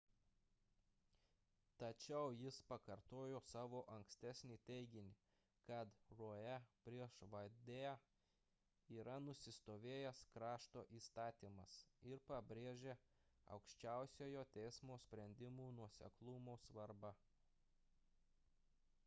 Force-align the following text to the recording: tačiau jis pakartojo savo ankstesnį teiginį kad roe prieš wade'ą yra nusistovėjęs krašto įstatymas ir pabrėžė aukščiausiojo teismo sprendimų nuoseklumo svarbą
tačiau 1.81 2.29
jis 2.37 2.55
pakartojo 2.69 3.39
savo 3.49 3.81
ankstesnį 3.95 4.55
teiginį 4.69 5.11
kad 5.67 5.91
roe 6.21 6.55
prieš 6.87 7.17
wade'ą 7.35 7.91
yra 8.95 9.17
nusistovėjęs 9.27 10.21
krašto 10.37 10.83
įstatymas 11.01 11.75
ir 12.13 12.23
pabrėžė 12.31 12.95
aukščiausiojo 13.57 14.47
teismo 14.59 14.97
sprendimų 15.05 15.69
nuoseklumo 15.81 16.57
svarbą 16.67 17.13